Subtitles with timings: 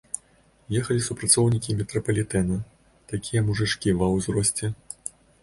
[0.79, 2.57] Ехалі супрацоўнікі метрапалітэна,
[3.13, 4.65] такія мужычкі ва ўзросце.